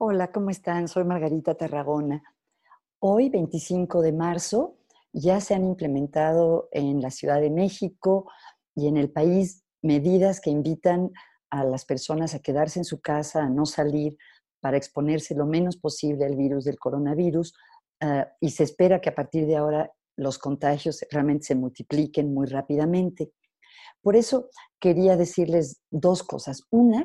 Hola, 0.00 0.30
¿cómo 0.30 0.50
están? 0.50 0.86
Soy 0.86 1.02
Margarita 1.02 1.56
Tarragona. 1.56 2.22
Hoy, 3.00 3.30
25 3.30 4.00
de 4.00 4.12
marzo, 4.12 4.76
ya 5.12 5.40
se 5.40 5.56
han 5.56 5.64
implementado 5.64 6.68
en 6.70 7.02
la 7.02 7.10
Ciudad 7.10 7.40
de 7.40 7.50
México 7.50 8.30
y 8.76 8.86
en 8.86 8.96
el 8.96 9.10
país 9.10 9.64
medidas 9.82 10.40
que 10.40 10.50
invitan 10.50 11.10
a 11.50 11.64
las 11.64 11.84
personas 11.84 12.36
a 12.36 12.38
quedarse 12.38 12.78
en 12.78 12.84
su 12.84 13.00
casa, 13.00 13.42
a 13.42 13.50
no 13.50 13.66
salir, 13.66 14.16
para 14.60 14.76
exponerse 14.76 15.34
lo 15.34 15.46
menos 15.46 15.76
posible 15.76 16.26
al 16.26 16.36
virus 16.36 16.64
del 16.64 16.78
coronavirus. 16.78 17.54
Ah, 18.00 18.28
y 18.40 18.50
se 18.50 18.62
espera 18.62 19.00
que 19.00 19.08
a 19.08 19.16
partir 19.16 19.48
de 19.48 19.56
ahora 19.56 19.90
los 20.16 20.38
contagios 20.38 21.04
realmente 21.10 21.46
se 21.46 21.56
multipliquen 21.56 22.32
muy 22.32 22.46
rápidamente. 22.46 23.32
Por 24.00 24.14
eso 24.14 24.48
quería 24.78 25.16
decirles 25.16 25.82
dos 25.90 26.22
cosas. 26.22 26.62
Una, 26.70 27.04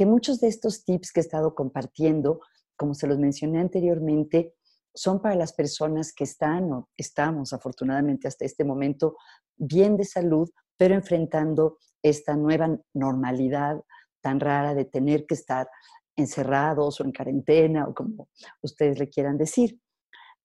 que 0.00 0.06
muchos 0.06 0.40
de 0.40 0.48
estos 0.48 0.86
tips 0.86 1.12
que 1.12 1.20
he 1.20 1.22
estado 1.22 1.54
compartiendo, 1.54 2.40
como 2.74 2.94
se 2.94 3.06
los 3.06 3.18
mencioné 3.18 3.60
anteriormente, 3.60 4.54
son 4.94 5.20
para 5.20 5.34
las 5.34 5.52
personas 5.52 6.14
que 6.14 6.24
están 6.24 6.72
o 6.72 6.88
estamos 6.96 7.52
afortunadamente 7.52 8.26
hasta 8.26 8.46
este 8.46 8.64
momento 8.64 9.18
bien 9.58 9.98
de 9.98 10.06
salud, 10.06 10.48
pero 10.78 10.94
enfrentando 10.94 11.76
esta 12.02 12.34
nueva 12.34 12.78
normalidad 12.94 13.78
tan 14.22 14.40
rara 14.40 14.74
de 14.74 14.86
tener 14.86 15.26
que 15.26 15.34
estar 15.34 15.68
encerrados 16.16 16.98
o 16.98 17.04
en 17.04 17.12
cuarentena 17.12 17.86
o 17.86 17.92
como 17.92 18.30
ustedes 18.62 18.98
le 18.98 19.10
quieran 19.10 19.36
decir. 19.36 19.78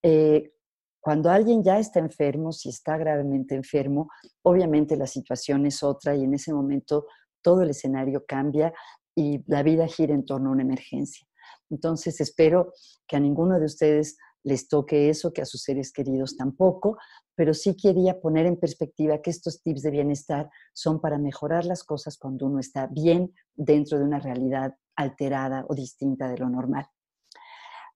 Eh, 0.02 0.52
cuando 1.00 1.30
alguien 1.30 1.64
ya 1.64 1.78
está 1.78 1.98
enfermo, 1.98 2.52
si 2.52 2.68
está 2.68 2.98
gravemente 2.98 3.54
enfermo, 3.54 4.10
obviamente 4.42 4.98
la 4.98 5.06
situación 5.06 5.64
es 5.64 5.82
otra 5.82 6.14
y 6.14 6.24
en 6.24 6.34
ese 6.34 6.52
momento 6.52 7.06
todo 7.40 7.62
el 7.62 7.70
escenario 7.70 8.26
cambia 8.26 8.74
y 9.16 9.42
la 9.50 9.64
vida 9.64 9.88
gira 9.88 10.14
en 10.14 10.24
torno 10.24 10.50
a 10.50 10.52
una 10.52 10.62
emergencia. 10.62 11.26
Entonces 11.70 12.20
espero 12.20 12.72
que 13.08 13.16
a 13.16 13.20
ninguno 13.20 13.58
de 13.58 13.66
ustedes 13.66 14.16
les 14.44 14.68
toque 14.68 15.08
eso, 15.08 15.32
que 15.32 15.42
a 15.42 15.46
sus 15.46 15.62
seres 15.62 15.92
queridos 15.92 16.36
tampoco, 16.36 16.98
pero 17.34 17.52
sí 17.52 17.74
quería 17.76 18.20
poner 18.20 18.46
en 18.46 18.56
perspectiva 18.56 19.20
que 19.20 19.30
estos 19.30 19.60
tips 19.62 19.82
de 19.82 19.90
bienestar 19.90 20.48
son 20.72 21.00
para 21.00 21.18
mejorar 21.18 21.64
las 21.64 21.82
cosas 21.82 22.16
cuando 22.16 22.46
uno 22.46 22.60
está 22.60 22.86
bien 22.86 23.34
dentro 23.54 23.98
de 23.98 24.04
una 24.04 24.20
realidad 24.20 24.76
alterada 24.94 25.66
o 25.68 25.74
distinta 25.74 26.28
de 26.28 26.38
lo 26.38 26.48
normal. 26.48 26.86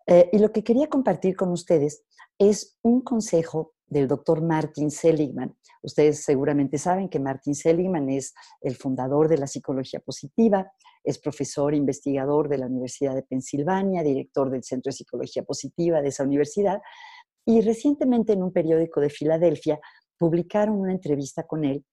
Eh, 0.06 0.28
y 0.32 0.38
lo 0.38 0.50
que 0.50 0.64
quería 0.64 0.88
compartir 0.88 1.36
con 1.36 1.50
ustedes 1.52 2.02
es 2.38 2.78
un 2.82 3.02
consejo 3.02 3.74
del 3.90 4.08
doctor 4.08 4.40
Martin 4.40 4.90
Seligman. 4.90 5.54
Ustedes 5.82 6.24
seguramente 6.24 6.78
saben 6.78 7.08
que 7.08 7.18
Martin 7.18 7.54
Seligman 7.54 8.08
es 8.08 8.32
el 8.62 8.76
fundador 8.76 9.28
de 9.28 9.36
la 9.36 9.46
psicología 9.46 10.00
positiva, 10.00 10.72
es 11.04 11.18
profesor 11.18 11.74
investigador 11.74 12.48
de 12.48 12.58
la 12.58 12.66
Universidad 12.66 13.14
de 13.14 13.24
Pensilvania, 13.24 14.02
director 14.02 14.50
del 14.50 14.62
Centro 14.62 14.90
de 14.90 14.96
Psicología 14.96 15.42
Positiva 15.42 16.00
de 16.00 16.08
esa 16.08 16.22
universidad, 16.22 16.80
y 17.44 17.60
recientemente 17.62 18.32
en 18.32 18.42
un 18.42 18.52
periódico 18.52 19.00
de 19.00 19.10
Filadelfia 19.10 19.80
publicaron 20.16 20.78
una 20.78 20.92
entrevista 20.92 21.46
con 21.46 21.64
él 21.64 21.84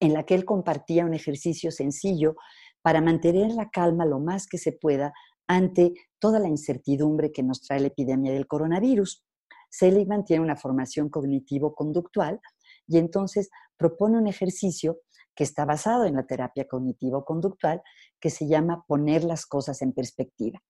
en 0.00 0.12
la 0.12 0.24
que 0.24 0.34
él 0.34 0.44
compartía 0.44 1.04
un 1.04 1.14
ejercicio 1.14 1.70
sencillo 1.70 2.36
para 2.82 3.00
mantener 3.00 3.52
la 3.52 3.70
calma 3.70 4.04
lo 4.04 4.18
más 4.18 4.46
que 4.46 4.58
se 4.58 4.72
pueda 4.72 5.12
ante 5.46 5.94
toda 6.18 6.38
la 6.38 6.48
incertidumbre 6.48 7.30
que 7.30 7.42
nos 7.42 7.60
trae 7.60 7.80
la 7.80 7.88
epidemia 7.88 8.32
del 8.32 8.46
coronavirus. 8.46 9.24
Seligman 9.70 10.24
tiene 10.24 10.42
una 10.42 10.56
formación 10.56 11.08
cognitivo-conductual 11.08 12.40
y 12.86 12.98
entonces 12.98 13.50
propone 13.76 14.18
un 14.18 14.26
ejercicio 14.26 15.00
que 15.34 15.44
está 15.44 15.64
basado 15.64 16.04
en 16.04 16.16
la 16.16 16.26
terapia 16.26 16.66
cognitivo-conductual 16.68 17.82
que 18.20 18.30
se 18.30 18.46
llama 18.46 18.84
poner 18.86 19.24
las 19.24 19.46
cosas 19.46 19.80
en 19.80 19.92
perspectiva. 19.92 20.60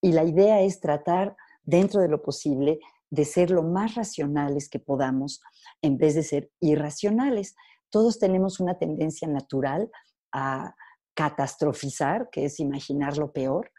Y 0.00 0.12
la 0.12 0.24
idea 0.24 0.60
es 0.60 0.80
tratar, 0.80 1.36
dentro 1.62 2.00
de 2.00 2.08
lo 2.08 2.22
posible, 2.22 2.78
de 3.10 3.24
ser 3.24 3.50
lo 3.50 3.62
más 3.62 3.96
racionales 3.96 4.68
que 4.68 4.78
podamos 4.78 5.42
en 5.82 5.98
vez 5.98 6.14
de 6.14 6.22
ser 6.22 6.50
irracionales. 6.60 7.56
Todos 7.90 8.18
tenemos 8.18 8.60
una 8.60 8.78
tendencia 8.78 9.26
natural 9.26 9.90
a 10.32 10.74
catastrofizar, 11.14 12.30
que 12.30 12.44
es 12.44 12.60
imaginar 12.60 13.18
lo 13.18 13.32
peor, 13.32 13.72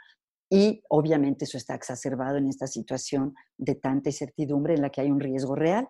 y 0.53 0.83
obviamente 0.89 1.45
eso 1.45 1.57
está 1.57 1.75
exacerbado 1.75 2.35
en 2.35 2.49
esta 2.49 2.67
situación 2.67 3.33
de 3.57 3.75
tanta 3.75 4.09
incertidumbre 4.09 4.73
en 4.73 4.81
la 4.81 4.89
que 4.89 4.99
hay 4.99 5.09
un 5.09 5.21
riesgo 5.21 5.55
real. 5.55 5.87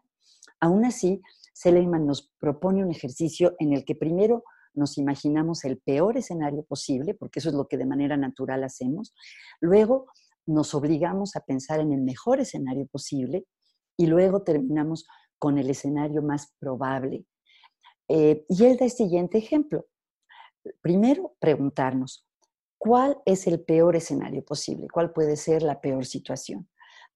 Aún 0.59 0.85
así, 0.85 1.19
Seligman 1.51 2.05
nos 2.05 2.31
propone 2.39 2.83
un 2.83 2.91
ejercicio 2.91 3.55
en 3.57 3.73
el 3.73 3.83
que 3.83 3.95
primero 3.95 4.43
nos 4.75 4.99
imaginamos 4.99 5.65
el 5.65 5.79
peor 5.79 6.15
escenario 6.15 6.63
posible, 6.63 7.15
porque 7.15 7.39
eso 7.39 7.49
es 7.49 7.55
lo 7.55 7.67
que 7.67 7.77
de 7.77 7.87
manera 7.87 8.17
natural 8.17 8.63
hacemos. 8.63 9.15
Luego 9.61 10.05
nos 10.45 10.75
obligamos 10.75 11.35
a 11.35 11.39
pensar 11.39 11.79
en 11.79 11.91
el 11.91 12.01
mejor 12.01 12.39
escenario 12.39 12.85
posible 12.85 13.47
y 13.97 14.05
luego 14.05 14.43
terminamos 14.43 15.07
con 15.39 15.57
el 15.57 15.71
escenario 15.71 16.21
más 16.21 16.53
probable. 16.59 17.25
Eh, 18.07 18.45
y 18.47 18.63
él 18.65 18.77
da 18.77 18.85
el 18.85 18.91
siguiente 18.91 19.39
ejemplo. 19.39 19.87
Primero, 20.81 21.35
preguntarnos, 21.39 22.27
¿Cuál 22.83 23.21
es 23.25 23.45
el 23.45 23.61
peor 23.61 23.95
escenario 23.95 24.43
posible? 24.43 24.87
¿Cuál 24.91 25.13
puede 25.13 25.35
ser 25.35 25.61
la 25.61 25.79
peor 25.79 26.03
situación? 26.03 26.67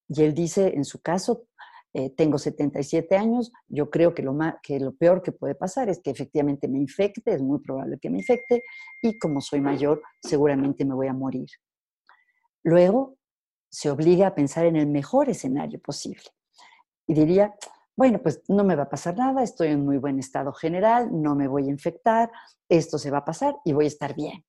Y 0.08 0.22
él 0.22 0.36
dice, 0.36 0.76
en 0.76 0.86
su 0.86 1.02
caso, 1.02 1.48
eh, 1.92 2.12
tengo 2.12 2.38
77 2.38 3.18
años, 3.18 3.52
yo 3.68 3.90
creo 3.90 4.14
que 4.14 4.22
lo, 4.22 4.38
que 4.62 4.80
lo 4.80 4.94
peor 4.96 5.24
que 5.24 5.32
puede 5.32 5.56
pasar 5.56 5.90
es 5.90 6.00
que 6.04 6.12
efectivamente 6.12 6.68
me 6.68 6.78
infecte, 6.78 7.34
es 7.34 7.42
muy 7.42 7.62
probable 7.62 7.98
que 8.00 8.12
me 8.12 8.20
infecte, 8.20 8.62
y 9.02 9.18
como 9.18 9.42
soy 9.42 9.60
mayor, 9.60 10.04
seguramente 10.22 10.86
me 10.86 10.94
voy 10.94 11.08
a 11.08 11.14
morir. 11.14 11.50
Luego, 12.62 13.18
se 13.72 13.90
obliga 13.90 14.28
a 14.28 14.36
pensar 14.36 14.68
en 14.68 14.76
el 14.76 14.86
mejor 14.86 15.30
escenario 15.30 15.80
posible. 15.80 16.26
Y 17.08 17.16
diría, 17.16 17.56
bueno, 17.96 18.22
pues 18.22 18.44
no 18.50 18.64
me 18.64 18.76
va 18.76 18.84
a 18.84 18.90
pasar 18.90 19.18
nada, 19.18 19.42
estoy 19.42 19.70
en 19.70 19.84
muy 19.84 19.98
buen 19.98 20.20
estado 20.20 20.54
general, 20.54 21.10
no 21.12 21.34
me 21.34 21.48
voy 21.48 21.70
a 21.70 21.72
infectar, 21.72 22.32
esto 22.70 23.00
se 23.00 23.10
va 23.10 23.18
a 23.18 23.26
pasar 23.26 23.56
y 23.66 23.74
voy 23.74 23.86
a 23.86 23.88
estar 23.88 24.14
bien 24.14 24.46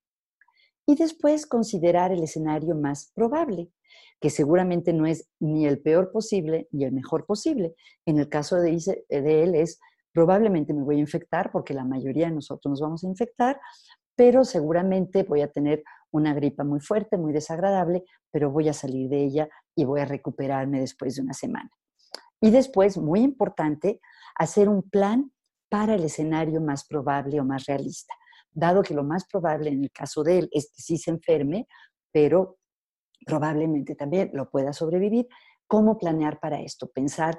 y 0.87 0.95
después 0.95 1.45
considerar 1.45 2.13
el 2.13 2.23
escenario 2.23 2.73
más 2.73 3.11
probable, 3.13 3.69
que 4.21 4.29
seguramente 4.29 4.93
no 4.93 5.05
es 5.05 5.29
ni 5.39 5.67
el 5.67 5.81
peor 5.81 6.11
posible 6.11 6.67
ni 6.71 6.85
el 6.85 6.93
mejor 6.93 7.25
posible. 7.25 7.75
En 8.05 8.17
el 8.17 8.29
caso 8.29 8.55
de, 8.55 8.79
él 9.09 9.55
es, 9.55 9.79
probablemente 10.13 10.73
me 10.73 10.83
voy 10.83 10.95
a 10.95 10.99
infectar 10.99 11.51
porque 11.51 11.73
la 11.73 11.83
mayoría 11.83 12.27
de 12.27 12.35
nosotros 12.35 12.71
nos 12.71 12.81
vamos 12.81 13.03
a 13.03 13.07
infectar, 13.07 13.59
pero 14.15 14.45
seguramente 14.45 15.23
voy 15.23 15.41
a 15.41 15.51
tener 15.51 15.83
una 16.09 16.33
gripa 16.33 16.63
muy 16.63 16.79
fuerte, 16.79 17.17
muy 17.17 17.33
desagradable, 17.33 18.05
pero 18.31 18.49
voy 18.49 18.69
a 18.69 18.73
salir 18.73 19.09
de 19.09 19.23
ella 19.25 19.49
y 19.75 19.83
voy 19.83 19.99
a 19.99 20.05
recuperarme 20.05 20.79
después 20.79 21.15
de 21.15 21.21
una 21.21 21.33
semana. 21.33 21.69
Y 22.39 22.49
después, 22.49 22.97
muy 22.97 23.19
importante, 23.19 23.99
hacer 24.35 24.69
un 24.69 24.83
plan 24.89 25.31
para 25.69 25.95
el 25.95 26.05
escenario 26.05 26.61
más 26.61 26.87
probable 26.87 27.41
o 27.41 27.43
más 27.43 27.65
realista 27.65 28.13
dado 28.57 28.81
que 28.81 28.95
lo 28.95 29.03
más 29.03 29.25
probable 29.25 29.69
en 29.69 29.83
el 29.83 29.91
caso 29.91 30.23
de 30.23 30.39
él 30.39 30.49
es 30.51 30.71
que 30.75 30.81
sí 30.81 30.97
se 30.97 31.11
enferme, 31.11 31.67
pero 32.11 32.57
probablemente 33.25 33.95
también 33.95 34.31
lo 34.33 34.49
pueda 34.49 34.73
sobrevivir, 34.73 35.27
¿cómo 35.67 35.97
planear 35.97 36.39
para 36.39 36.59
esto? 36.61 36.89
Pensar 36.89 37.37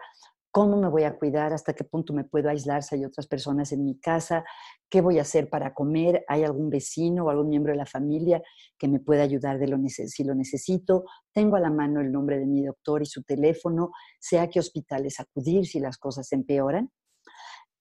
cómo 0.52 0.76
me 0.76 0.88
voy 0.88 1.02
a 1.02 1.16
cuidar, 1.16 1.52
hasta 1.52 1.74
qué 1.74 1.84
punto 1.84 2.12
me 2.12 2.24
puedo 2.24 2.48
aislar 2.48 2.82
si 2.82 2.94
hay 2.94 3.04
otras 3.04 3.26
personas 3.26 3.72
en 3.72 3.84
mi 3.84 3.98
casa, 3.98 4.44
qué 4.88 5.00
voy 5.00 5.18
a 5.18 5.22
hacer 5.22 5.50
para 5.50 5.74
comer, 5.74 6.24
hay 6.28 6.44
algún 6.44 6.70
vecino 6.70 7.24
o 7.24 7.30
algún 7.30 7.48
miembro 7.48 7.72
de 7.72 7.78
la 7.78 7.86
familia 7.86 8.40
que 8.78 8.86
me 8.86 9.00
pueda 9.00 9.24
ayudar 9.24 9.58
si 9.58 10.24
lo 10.24 10.34
necesito, 10.34 11.04
tengo 11.32 11.56
a 11.56 11.60
la 11.60 11.70
mano 11.70 12.00
el 12.00 12.12
nombre 12.12 12.38
de 12.38 12.46
mi 12.46 12.64
doctor 12.64 13.02
y 13.02 13.06
su 13.06 13.24
teléfono, 13.24 13.90
sé 14.20 14.38
a 14.38 14.48
qué 14.48 14.60
hospitales 14.60 15.18
acudir 15.18 15.66
si 15.66 15.80
las 15.80 15.98
cosas 15.98 16.30
empeoran. 16.32 16.90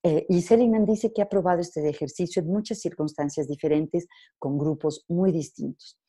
Eh, 0.04 0.26
y 0.30 0.42
Seligman 0.42 0.86
dice 0.86 1.12
que 1.12 1.22
ha 1.22 1.30
probado 1.30 1.60
este 1.60 1.88
ejercicio 1.88 2.42
en 2.42 2.48
muchas 2.48 2.80
circunstancias 2.80 3.48
diferentes 3.48 4.08
con 4.38 4.58
grupos 4.58 5.06
muy 5.08 5.32
distintos. 5.32 6.00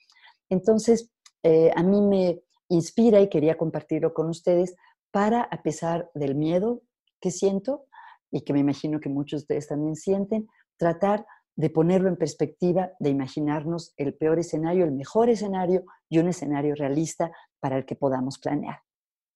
Entonces, 0.50 1.10
eh, 1.42 1.70
a 1.74 1.82
mí 1.82 2.00
me 2.00 2.42
inspira 2.68 3.20
y 3.20 3.28
quería 3.28 3.56
compartirlo 3.56 4.12
con 4.12 4.28
ustedes 4.28 4.76
para, 5.10 5.42
a 5.42 5.62
pesar 5.62 6.10
del 6.14 6.34
miedo 6.34 6.82
que 7.20 7.30
siento 7.30 7.86
y 8.30 8.42
que 8.42 8.52
me 8.52 8.60
imagino 8.60 9.00
que 9.00 9.08
muchos 9.08 9.40
de 9.40 9.44
ustedes 9.44 9.68
también 9.68 9.96
sienten, 9.96 10.48
tratar 10.76 11.26
de 11.56 11.70
ponerlo 11.70 12.08
en 12.08 12.16
perspectiva, 12.16 12.92
de 13.00 13.10
imaginarnos 13.10 13.92
el 13.96 14.14
peor 14.14 14.38
escenario, 14.38 14.84
el 14.84 14.92
mejor 14.92 15.28
escenario 15.28 15.84
y 16.08 16.18
un 16.18 16.28
escenario 16.28 16.74
realista 16.74 17.32
para 17.58 17.76
el 17.78 17.84
que 17.84 17.96
podamos 17.96 18.38
planear. 18.38 18.78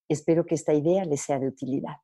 Espero 0.08 0.46
que 0.46 0.54
esta 0.54 0.72
idea 0.72 1.04
les 1.04 1.22
sea 1.22 1.40
de 1.40 1.48
utilidad. 1.48 1.96